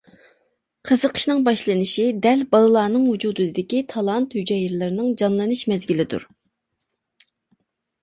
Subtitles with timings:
[0.89, 6.31] قىزىقىشنىڭ باشلىنىشى دەل بالىلارنىڭ ۋۇجۇدىدىكى تالانت ھۈجەيرىلىرىنىڭ جانلىنىش مەزگىلىدۇر.